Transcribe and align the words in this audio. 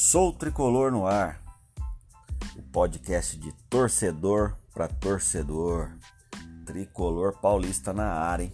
Sou 0.00 0.32
Tricolor 0.32 0.92
no 0.92 1.08
Ar, 1.08 1.42
o 2.56 2.62
podcast 2.70 3.36
de 3.36 3.50
torcedor 3.68 4.56
para 4.72 4.86
torcedor. 4.86 5.90
Tricolor 6.64 7.36
paulista 7.40 7.92
na 7.92 8.06
área, 8.06 8.44
hein? 8.44 8.52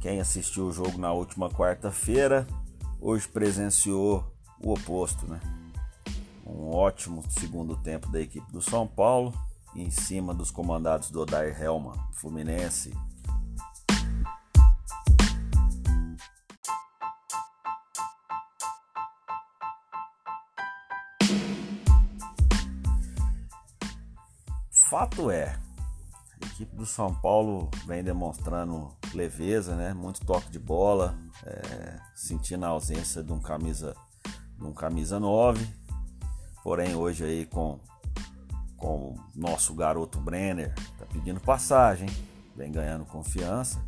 Quem 0.00 0.18
assistiu 0.18 0.68
o 0.68 0.72
jogo 0.72 0.96
na 0.96 1.12
última 1.12 1.50
quarta-feira, 1.50 2.46
hoje 2.98 3.28
presenciou 3.28 4.24
o 4.58 4.72
oposto, 4.72 5.26
né? 5.26 5.38
Um 6.46 6.70
ótimo 6.70 7.22
segundo 7.28 7.76
tempo 7.76 8.08
da 8.08 8.22
equipe 8.22 8.50
do 8.50 8.62
São 8.62 8.86
Paulo, 8.86 9.34
em 9.76 9.90
cima 9.90 10.32
dos 10.32 10.50
comandados 10.50 11.10
do 11.10 11.20
Odair 11.20 11.54
Helman, 11.62 12.00
Fluminense, 12.14 12.96
Fato 24.88 25.30
é, 25.30 25.54
a 26.40 26.46
equipe 26.46 26.74
do 26.74 26.86
São 26.86 27.14
Paulo 27.14 27.70
vem 27.86 28.02
demonstrando 28.02 28.96
leveza, 29.12 29.76
né? 29.76 29.92
Muito 29.92 30.24
toque 30.24 30.50
de 30.50 30.58
bola, 30.58 31.14
é, 31.44 32.00
sentindo 32.14 32.64
a 32.64 32.68
ausência 32.68 33.22
de 33.22 33.30
um 33.30 33.38
camisa, 33.38 33.94
de 34.56 34.64
um 34.64 34.72
camisa 34.72 35.20
9. 35.20 35.66
Porém 36.62 36.94
hoje 36.94 37.22
aí 37.22 37.44
com 37.44 37.78
com 38.78 39.16
nosso 39.34 39.74
garoto 39.74 40.20
Brenner, 40.20 40.72
tá 40.96 41.04
pedindo 41.04 41.40
passagem, 41.40 42.08
vem 42.56 42.70
ganhando 42.70 43.04
confiança 43.04 43.84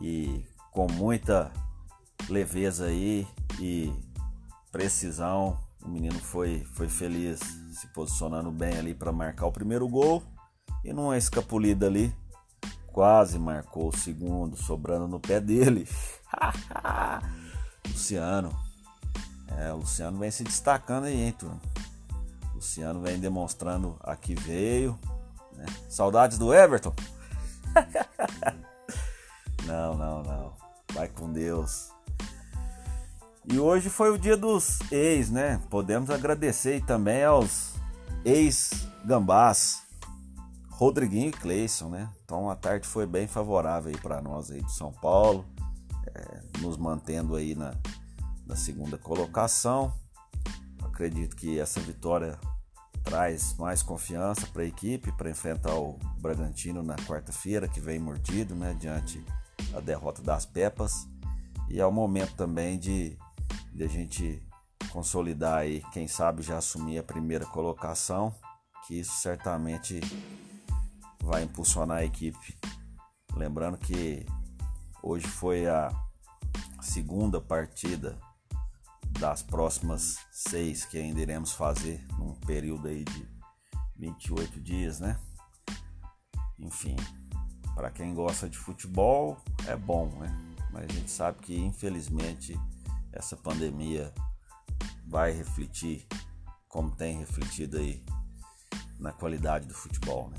e 0.00 0.44
com 0.72 0.90
muita 0.90 1.52
leveza 2.28 2.86
aí 2.86 3.28
e 3.60 3.92
precisão 4.72 5.67
o 5.88 5.90
menino 5.90 6.18
foi, 6.18 6.62
foi 6.74 6.86
feliz, 6.86 7.40
se 7.72 7.86
posicionando 7.88 8.50
bem 8.50 8.76
ali 8.76 8.94
para 8.94 9.10
marcar 9.10 9.46
o 9.46 9.52
primeiro 9.52 9.88
gol. 9.88 10.22
E 10.84 10.92
numa 10.92 11.16
escapulida 11.16 11.86
ali, 11.86 12.14
quase 12.88 13.38
marcou 13.38 13.88
o 13.88 13.96
segundo, 13.96 14.54
sobrando 14.54 15.08
no 15.08 15.18
pé 15.18 15.40
dele. 15.40 15.88
Luciano. 17.88 18.54
É, 19.56 19.72
o 19.72 19.78
Luciano 19.78 20.18
vem 20.18 20.30
se 20.30 20.44
destacando 20.44 21.04
aí, 21.04 21.18
hein, 21.18 21.32
turma? 21.32 21.58
Luciano 22.54 23.00
vem 23.00 23.18
demonstrando 23.18 23.96
a 24.00 24.14
que 24.14 24.34
veio. 24.34 24.98
Né? 25.54 25.64
Saudades 25.88 26.36
do 26.36 26.52
Everton? 26.52 26.94
não, 29.64 29.96
não, 29.96 30.22
não. 30.22 30.52
Vai 30.92 31.08
com 31.08 31.32
Deus. 31.32 31.90
E 33.50 33.58
hoje 33.58 33.88
foi 33.88 34.10
o 34.10 34.18
dia 34.18 34.36
dos 34.36 34.78
ex, 34.92 35.30
né? 35.30 35.58
Podemos 35.70 36.10
agradecer 36.10 36.84
também 36.84 37.24
aos 37.24 37.72
ex-gambás, 38.22 39.84
Rodriguinho 40.68 41.30
e 41.30 41.32
Cleison, 41.32 41.88
né? 41.88 42.10
Então 42.22 42.50
a 42.50 42.54
tarde 42.54 42.86
foi 42.86 43.06
bem 43.06 43.26
favorável 43.26 43.90
aí 43.90 43.98
para 43.98 44.20
nós 44.20 44.50
aí 44.50 44.62
de 44.62 44.70
São 44.72 44.92
Paulo, 44.92 45.46
é, 46.14 46.42
nos 46.58 46.76
mantendo 46.76 47.34
aí 47.34 47.54
na, 47.54 47.74
na 48.46 48.54
segunda 48.54 48.98
colocação. 48.98 49.94
Acredito 50.84 51.34
que 51.34 51.58
essa 51.58 51.80
vitória 51.80 52.38
traz 53.02 53.56
mais 53.56 53.82
confiança 53.82 54.46
para 54.48 54.62
a 54.62 54.66
equipe 54.66 55.10
para 55.12 55.30
enfrentar 55.30 55.74
o 55.74 55.98
Bragantino 56.18 56.82
na 56.82 56.96
quarta-feira, 56.96 57.66
que 57.66 57.80
vem 57.80 57.98
mordido, 57.98 58.54
né? 58.54 58.76
Diante 58.78 59.24
da 59.72 59.80
derrota 59.80 60.20
das 60.20 60.44
Pepas. 60.44 61.08
E 61.70 61.80
é 61.80 61.86
o 61.86 61.90
momento 61.90 62.34
também 62.34 62.78
de 62.78 63.16
de 63.78 63.84
a 63.84 63.88
gente 63.88 64.42
consolidar 64.90 65.58
aí, 65.58 65.84
quem 65.92 66.08
sabe 66.08 66.42
já 66.42 66.58
assumir 66.58 66.98
a 66.98 67.02
primeira 67.02 67.46
colocação, 67.46 68.34
que 68.84 68.98
isso 68.98 69.12
certamente 69.18 70.00
vai 71.22 71.44
impulsionar 71.44 71.98
a 71.98 72.04
equipe. 72.04 72.58
Lembrando 73.36 73.78
que 73.78 74.26
hoje 75.00 75.28
foi 75.28 75.68
a 75.68 75.90
segunda 76.80 77.40
partida 77.40 78.18
das 79.20 79.44
próximas 79.44 80.18
seis 80.32 80.84
que 80.84 80.98
ainda 80.98 81.20
iremos 81.20 81.52
fazer 81.52 82.04
num 82.18 82.34
período 82.34 82.88
aí 82.88 83.04
de 83.04 83.28
28 83.96 84.60
dias, 84.60 84.98
né? 84.98 85.20
Enfim, 86.58 86.96
para 87.76 87.92
quem 87.92 88.12
gosta 88.12 88.48
de 88.48 88.58
futebol 88.58 89.40
é 89.68 89.76
bom, 89.76 90.08
né? 90.18 90.36
Mas 90.72 90.86
a 90.90 90.92
gente 90.92 91.10
sabe 91.12 91.38
que 91.38 91.56
infelizmente 91.56 92.58
essa 93.12 93.36
pandemia 93.36 94.12
vai 95.06 95.32
refletir 95.32 96.06
como 96.68 96.90
tem 96.90 97.18
refletido 97.18 97.78
aí 97.78 98.04
na 98.98 99.12
qualidade 99.12 99.66
do 99.66 99.74
futebol. 99.74 100.30
Né? 100.30 100.38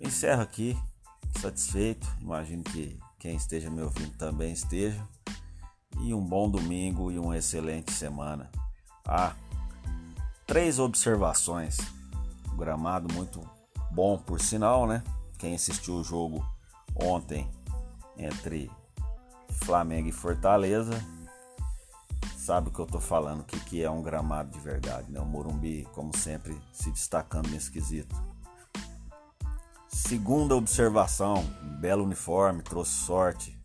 Encerro 0.00 0.42
aqui, 0.42 0.78
satisfeito. 1.40 2.06
Imagino 2.20 2.62
que 2.62 2.98
quem 3.18 3.36
esteja 3.36 3.70
me 3.70 3.82
ouvindo 3.82 4.16
também 4.16 4.52
esteja. 4.52 5.02
E 6.00 6.14
um 6.14 6.24
bom 6.24 6.48
domingo 6.48 7.10
e 7.10 7.18
uma 7.18 7.36
excelente 7.36 7.92
semana. 7.92 8.50
Ah, 9.04 9.34
três 10.46 10.78
observações. 10.78 11.78
O 12.52 12.56
gramado 12.56 13.12
muito 13.12 13.40
bom, 13.90 14.18
por 14.18 14.40
sinal, 14.40 14.86
né? 14.86 15.02
Quem 15.38 15.54
assistiu 15.54 15.96
o 15.96 16.04
jogo 16.04 16.46
ontem 16.94 17.50
entre 18.16 18.70
Flamengo 19.50 20.08
e 20.08 20.12
Fortaleza 20.12 20.92
sabe 22.50 22.68
o 22.68 22.72
que 22.72 22.80
eu 22.80 22.86
tô 22.86 22.98
falando, 22.98 23.42
o 23.42 23.44
que, 23.44 23.60
que 23.60 23.80
é 23.80 23.88
um 23.88 24.02
gramado 24.02 24.50
de 24.50 24.58
verdade, 24.58 25.08
né? 25.12 25.20
O 25.20 25.24
Morumbi, 25.24 25.86
como 25.92 26.16
sempre, 26.16 26.60
se 26.72 26.90
destacando 26.90 27.48
nesse 27.48 27.70
quesito. 27.70 28.12
Segunda 29.86 30.56
observação, 30.56 31.44
belo 31.80 32.02
uniforme, 32.02 32.60
trouxe 32.60 32.90
sorte. 32.90 33.56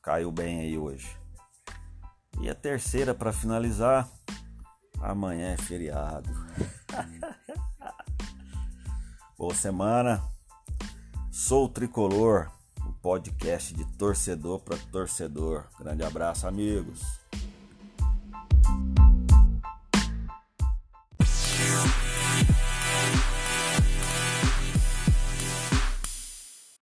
Caiu 0.00 0.32
bem 0.32 0.60
aí 0.60 0.78
hoje. 0.78 1.14
E 2.40 2.48
a 2.48 2.54
terceira 2.54 3.14
para 3.14 3.30
finalizar, 3.30 4.08
amanhã 4.98 5.52
é 5.52 5.58
feriado. 5.58 6.30
Boa 9.36 9.54
semana. 9.54 10.24
Sou 11.30 11.66
o 11.66 11.68
Tricolor, 11.68 12.50
o 12.86 12.92
podcast 13.02 13.74
de 13.74 13.84
torcedor 13.98 14.60
para 14.60 14.78
torcedor. 14.90 15.66
Grande 15.78 16.02
abraço, 16.02 16.46
amigos. 16.46 17.19